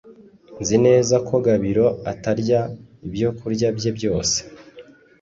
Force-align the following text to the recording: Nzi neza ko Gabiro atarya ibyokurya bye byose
Nzi 0.61 0.77
neza 0.85 1.15
ko 1.27 1.35
Gabiro 1.47 1.85
atarya 2.11 2.59
ibyokurya 3.07 3.67
bye 3.77 3.91
byose 3.97 4.37